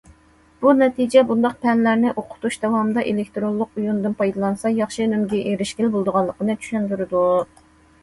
[0.63, 7.25] بۇ نەتىجە بۇنداق پەنلەرنى ئوقۇتۇش داۋامىدا ئېلېكتىرونلۇق ئويۇندىن پايدىلانسا ياخشى ئۈنۈمگە ئېرىشكىلى بولىدىغانلىقىنى چۈشەندۈرىدۇ.